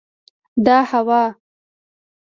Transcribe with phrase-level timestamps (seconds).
[0.65, 1.23] دا هوا